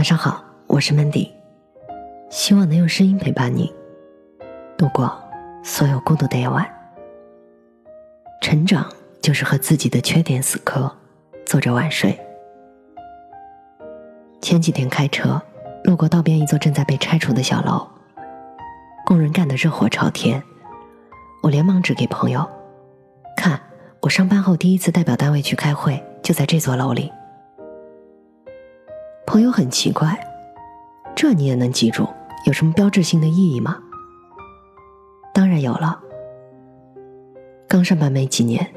[0.00, 1.28] 晚上好，我是 Mandy，
[2.30, 3.70] 希望能用声音陪伴你
[4.78, 5.14] 度过
[5.62, 6.66] 所有孤独的夜晚。
[8.40, 8.90] 成长
[9.20, 10.90] 就是和自己的缺点死磕。
[11.44, 12.18] 坐着晚睡。
[14.40, 15.38] 前几天开车
[15.84, 17.86] 路过道边一座正在被拆除的小楼，
[19.04, 20.42] 工人干得热火朝天，
[21.42, 22.48] 我连忙指给朋友
[23.36, 23.60] 看，
[24.00, 27.12] 我上班后第一次代表单位去开会，就在这座楼里。
[29.30, 30.18] 朋友很奇怪，
[31.14, 32.04] 这你也能记住？
[32.46, 33.78] 有什么标志性的意义吗？
[35.32, 36.00] 当然有了。
[37.68, 38.68] 刚上班没几年，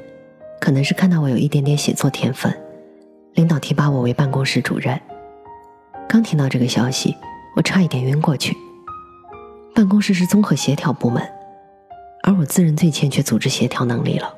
[0.62, 2.56] 可能是看到我有一点点写作天分，
[3.34, 5.02] 领导提拔我为办公室主任。
[6.08, 7.18] 刚听到这个消息，
[7.56, 8.56] 我差一点晕过去。
[9.74, 11.28] 办公室是综合协调部门，
[12.22, 14.32] 而我自认最欠缺组织协调能力了。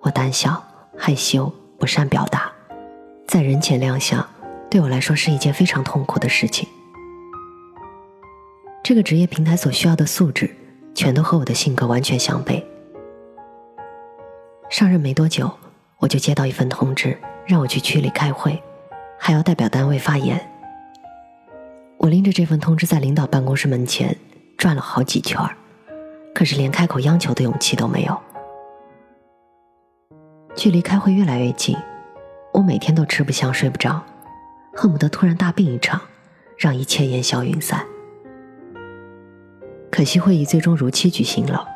[0.00, 0.64] 我胆小、
[0.96, 2.50] 害羞、不善表达，
[3.26, 4.26] 在人前亮相。
[4.70, 6.68] 对我来说是一件非常痛苦的事情。
[8.82, 10.54] 这个职业平台所需要的素质，
[10.94, 12.62] 全都和我的性格完全相悖。
[14.70, 15.50] 上任没多久，
[15.98, 18.62] 我就接到一份通知，让我去区里开会，
[19.18, 20.38] 还要代表单位发言。
[21.96, 24.16] 我拎着这份通知在领导办公室门前
[24.56, 25.40] 转了好几圈
[26.34, 28.16] 可是连开口央求的勇气都没有。
[30.54, 31.76] 距离开会越来越近，
[32.52, 34.00] 我每天都吃不香睡不着。
[34.80, 36.00] 恨不得突然大病一场，
[36.56, 37.84] 让一切烟消云散。
[39.90, 41.66] 可惜会议最终如期举行了，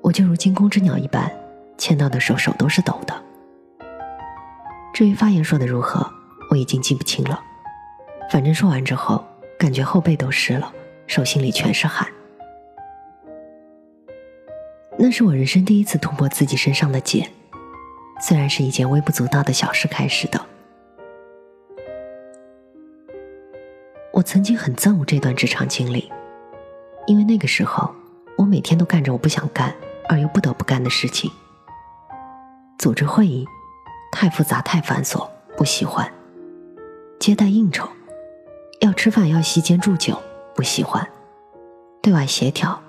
[0.00, 1.28] 我就如惊弓之鸟一般，
[1.76, 3.22] 签到的时候手都是抖的。
[4.94, 6.08] 至于发言说的如何，
[6.48, 7.42] 我已经记不清了。
[8.30, 9.24] 反正说完之后，
[9.58, 10.72] 感觉后背都湿了，
[11.08, 12.06] 手心里全是汗。
[14.96, 17.28] 那是我人生第一次突破自己身上的茧，
[18.20, 20.40] 虽然是一件微不足道的小事开始的。
[24.22, 26.08] 我曾经很憎恶这段职场经历，
[27.08, 27.92] 因为那个时候
[28.38, 29.74] 我每天都干着我不想干
[30.08, 31.28] 而又不得不干的事情。
[32.78, 33.44] 组织会议
[34.12, 36.06] 太复杂太繁琐，不喜欢；
[37.18, 37.88] 接待应酬
[38.78, 40.16] 要吃饭要席间祝酒，
[40.54, 41.04] 不喜欢；
[42.00, 42.80] 对外协调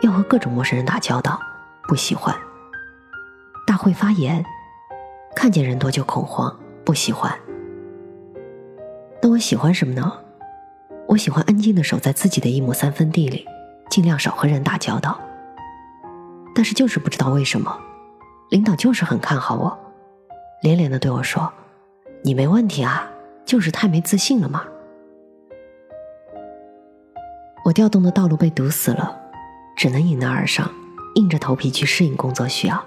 [0.00, 1.38] 要和各种陌生人打交道，
[1.86, 2.34] 不喜欢；
[3.66, 4.42] 大会发言
[5.36, 7.30] 看见人多就恐慌，不喜欢。
[9.20, 10.10] 那我喜欢什么呢？
[11.08, 13.46] 我喜欢安静的守在自己的一亩三分地里，
[13.90, 15.18] 尽量少和人打交道。
[16.54, 17.78] 但是就是不知道为什么，
[18.50, 19.78] 领导就是很看好我，
[20.62, 21.52] 连连的对我说
[22.22, 23.10] ：“你没问题啊，
[23.44, 24.64] 就是太没自信了嘛。”
[27.64, 29.18] 我调动的道路被堵死了，
[29.76, 30.70] 只能迎难而上，
[31.14, 32.84] 硬着头皮去适应工作需要。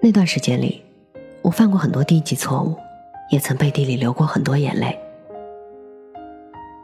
[0.00, 0.82] 那段时间里，
[1.42, 2.76] 我犯过很多低级错误，
[3.30, 4.98] 也曾背地里流过很多眼泪。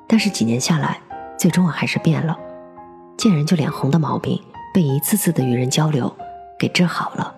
[0.08, 0.98] 但是几年下来，
[1.38, 2.36] 最终我还是变了，
[3.18, 4.42] 见人就脸红的毛病
[4.72, 6.12] 被一次次的与人交流
[6.58, 7.34] 给治好了，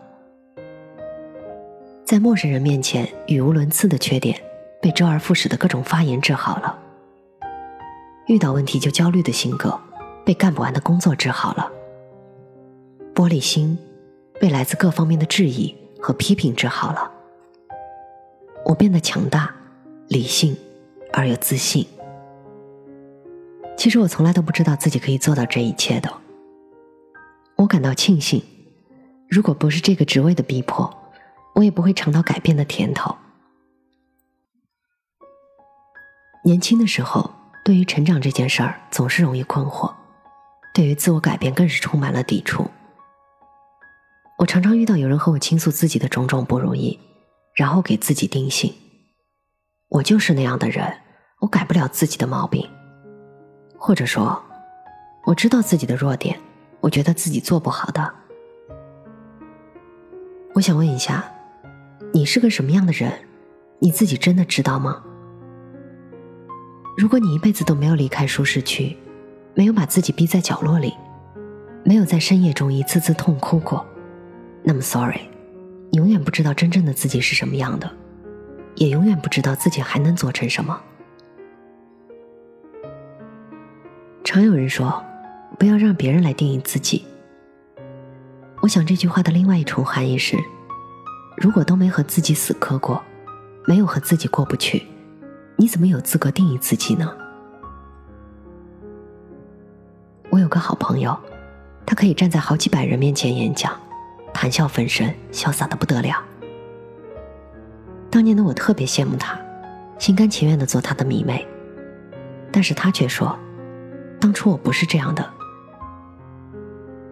[2.04, 4.41] 在陌生人面前语无伦次的缺点
[4.81, 6.78] 被周而复始的各种发言治好了，
[8.28, 9.78] 遇到问题就焦虑的性格
[10.25, 11.69] 被干不完的工作治好了，
[13.12, 13.76] 玻璃心
[14.41, 17.10] 被来自各方面的质疑和批评治好了，
[18.64, 19.52] 我变得强大、
[20.06, 20.56] 理性
[21.12, 21.84] 而又自信。
[23.80, 26.12] 其实我从来都不知道自己可以做到这一切的。
[27.56, 28.44] 我感到庆幸，
[29.26, 30.94] 如果不是这个职位的逼迫，
[31.54, 33.16] 我也不会尝到改变的甜头。
[36.44, 37.30] 年轻的时候，
[37.64, 39.90] 对于成长这件事儿总是容易困惑，
[40.74, 42.70] 对于自我改变更是充满了抵触。
[44.36, 47.00] 我常常遇到有人和我倾诉自己的种种不如意，
[47.54, 48.74] 然后给自己定性：
[49.88, 50.98] 我就是那样的人，
[51.38, 52.69] 我改不了自己的毛病。
[53.82, 54.38] 或者说，
[55.24, 56.38] 我知道自己的弱点，
[56.80, 58.12] 我觉得自己做不好的。
[60.52, 61.24] 我想问一下，
[62.12, 63.10] 你是个什么样的人？
[63.78, 65.02] 你自己真的知道吗？
[66.94, 68.94] 如果你一辈子都没有离开舒适区，
[69.55, 70.93] 没有把自己逼在角落里，
[71.82, 73.84] 没有在深夜中一次次痛哭过，
[74.62, 75.22] 那么，sorry，
[75.90, 77.90] 你永远不知道真正的自己是什么样的，
[78.75, 80.78] 也永远不知道自己还能做成什么。
[84.32, 85.05] 常有人说
[85.59, 87.05] ：“不要让别人来定义自己。”
[88.62, 90.37] 我想这句话的另外一重含义是：
[91.37, 93.03] 如果都没和自己死磕过，
[93.67, 94.87] 没有和自己过不去，
[95.56, 97.12] 你怎么有资格定义自己呢？
[100.31, 101.19] 我有个好朋友，
[101.85, 103.73] 他可以站在好几百人面前演讲，
[104.32, 106.15] 谈笑风生，潇洒的不得了。
[108.09, 109.37] 当年的我特别羡慕他，
[109.99, 111.44] 心甘情愿的做他的迷妹。
[112.53, 113.37] 但是他却说，
[114.20, 115.28] 当初我不是这样的。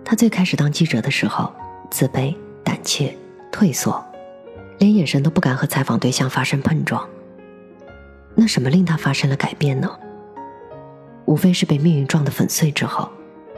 [0.04, 1.52] 他最开始当记者的时候，
[1.90, 3.16] 自卑、胆怯、
[3.50, 4.04] 退缩，
[4.78, 7.08] 连眼神都不敢和采访对象发生碰撞。
[8.34, 9.90] 那什么令他发生了改变呢？
[11.24, 13.10] 无非是被命运撞得粉碎之后，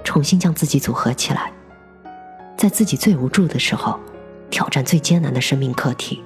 [0.02, 1.52] 重新将自己组合起来，
[2.56, 3.98] 在自己最无助的时候，
[4.48, 6.22] 挑战最艰难的生命课题。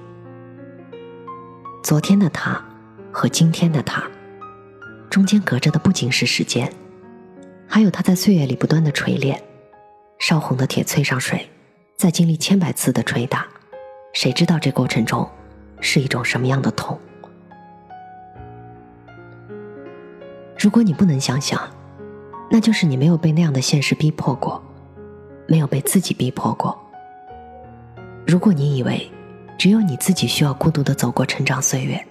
[1.82, 2.65] 昨天的他
[3.12, 4.03] 和今天的他，
[5.11, 6.73] 中间隔着的不仅是时间，
[7.69, 9.40] 还有他在岁月里不断的锤炼。
[10.20, 11.49] 烧红的铁淬上水，
[11.96, 13.46] 再经历千百次的捶打，
[14.12, 15.28] 谁知道这过程中
[15.81, 16.99] 是一种什么样的痛？
[20.58, 21.61] 如果你不能想想，
[22.50, 24.62] 那就是你没有被那样的现实逼迫过，
[25.46, 26.78] 没有被自己逼迫过。
[28.26, 29.11] 如果你以为
[29.58, 32.02] 只有你自己需要孤独的走过成长岁月，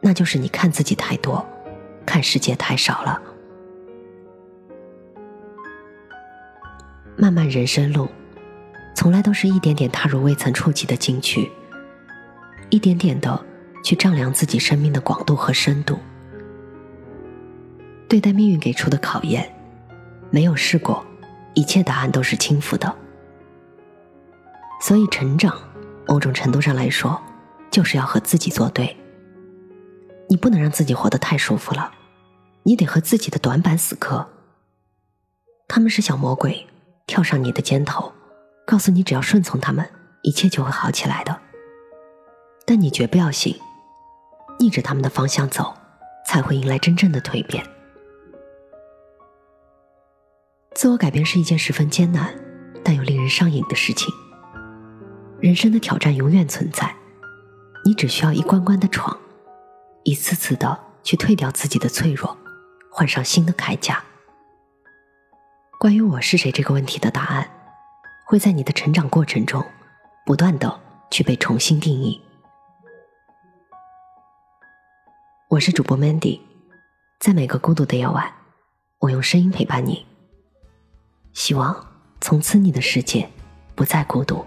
[0.00, 1.46] 那就是你看自己太多，
[2.04, 3.22] 看世界太少了。
[7.20, 8.08] 漫漫人生路，
[8.94, 11.50] 从来都是一点点踏入未曾触及的禁区，
[12.70, 13.44] 一点点的
[13.84, 15.98] 去丈量自己生命的广度和深度。
[18.08, 19.54] 对待命运给出的考验，
[20.30, 21.04] 没有试过，
[21.52, 22.96] 一切答案都是轻浮的。
[24.80, 25.54] 所以，成长，
[26.08, 27.20] 某种程度上来说，
[27.70, 28.96] 就是要和自己作对。
[30.30, 31.92] 你不能让自己活得太舒服了，
[32.62, 34.26] 你得和自己的短板死磕。
[35.68, 36.66] 他们是小魔鬼，
[37.10, 38.12] 跳上你的肩头，
[38.64, 39.84] 告诉你只要顺从他们，
[40.22, 41.36] 一切就会好起来的。
[42.64, 43.58] 但你绝不要信，
[44.60, 45.74] 逆着他们的方向走，
[46.24, 47.66] 才会迎来真正的蜕变。
[50.76, 52.32] 自我改变是一件十分艰难，
[52.84, 54.14] 但又令人上瘾的事情。
[55.40, 56.94] 人生的挑战永远存在，
[57.84, 59.18] 你只需要一关关的闯，
[60.04, 62.38] 一次次的去退掉自己的脆弱，
[62.88, 64.00] 换上新的铠甲。
[65.80, 67.48] 关于我是谁这个问题的答案，
[68.26, 69.64] 会在你的成长过程中，
[70.26, 70.78] 不断的
[71.10, 72.20] 去被重新定义。
[75.48, 76.38] 我是主播 Mandy，
[77.18, 78.30] 在每个孤独的夜晚，
[78.98, 80.04] 我用声音陪伴你。
[81.32, 81.74] 希望
[82.20, 83.26] 从此你的世界
[83.74, 84.44] 不再孤独。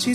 [0.00, 0.14] 翻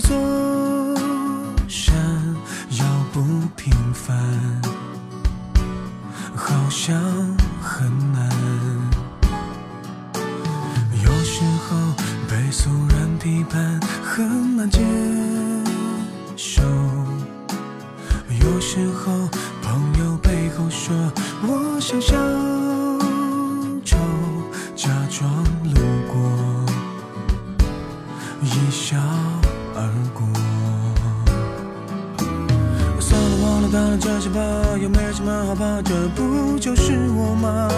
[35.26, 37.68] 好怕，这不就是我吗？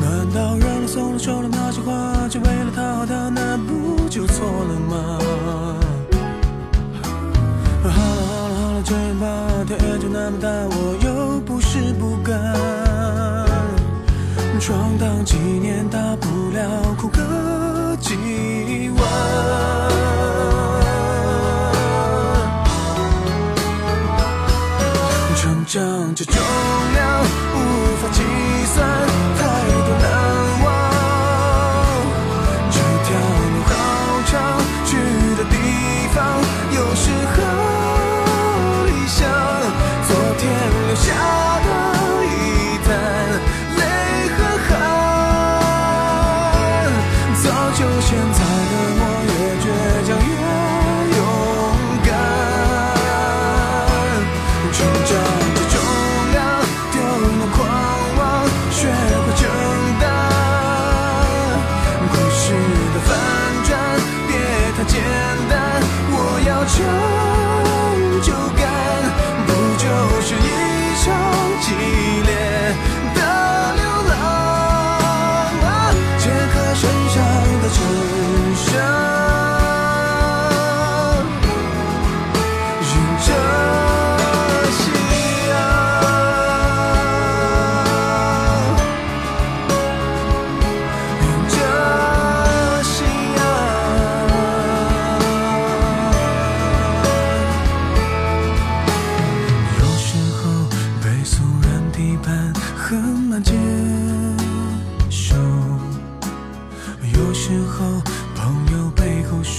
[0.00, 5.18] 难道让你送了说了那些话，只为了讨好他，那不就错了吗？
[7.82, 9.26] 好了好了好了，这样吧，
[9.66, 12.32] 天也就那么大，我又不是不敢。
[14.60, 18.14] 闯荡几年，大不了哭个几
[18.96, 19.00] 晚。
[25.72, 26.34] 成这重
[26.92, 28.22] 量无法计
[28.74, 29.11] 算，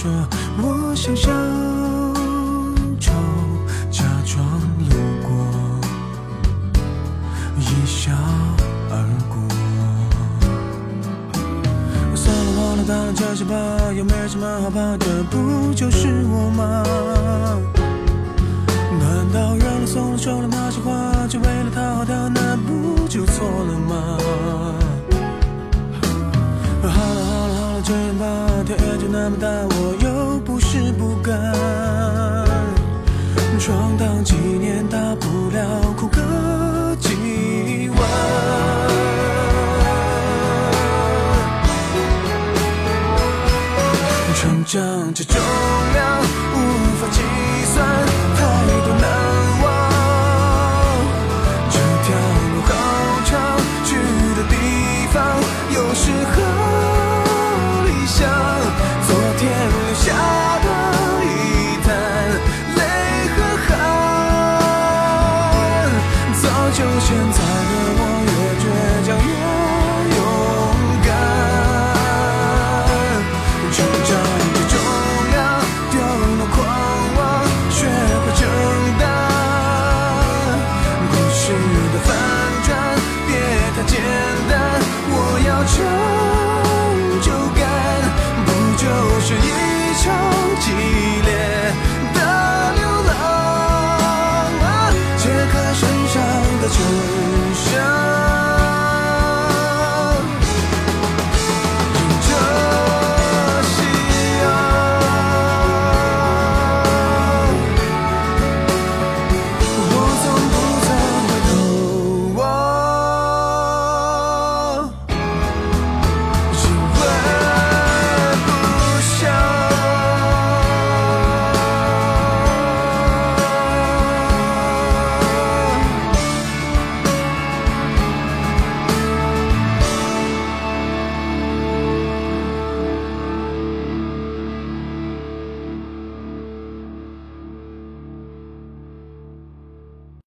[0.06, 1.30] 我想小
[3.00, 3.12] 丑，
[3.90, 4.44] 假装
[4.90, 5.30] 路过，
[7.58, 8.12] 一笑
[8.90, 8.92] 而
[9.30, 9.34] 过。
[12.14, 13.54] 算了，忘了，当然这些吧，
[13.96, 16.84] 又没什么好怕的，不就是我吗？
[19.00, 24.18] 难道让了送了说了那些话，就为了讨好他，那不就错了吗？
[26.82, 28.24] 好了好了好了，这样吧，
[28.66, 29.48] 天也就那么大，
[45.12, 45.40] 这重
[45.92, 46.56] 量无
[47.00, 47.20] 法计
[47.74, 48.33] 算，